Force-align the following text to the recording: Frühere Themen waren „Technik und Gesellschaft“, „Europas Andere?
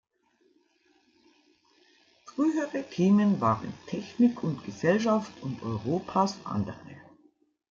Frühere 2.25 2.83
Themen 2.89 3.39
waren 3.39 3.71
„Technik 3.85 4.41
und 4.43 4.65
Gesellschaft“, 4.65 5.31
„Europas 5.61 6.39
Andere? 6.43 6.97